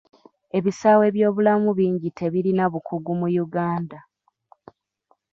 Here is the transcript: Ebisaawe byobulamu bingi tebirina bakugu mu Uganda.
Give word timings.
Ebisaawe 0.57 1.05
byobulamu 1.15 1.69
bingi 1.77 2.09
tebirina 2.17 2.63
bakugu 2.73 3.11
mu 3.19 3.27
Uganda. 3.45 3.99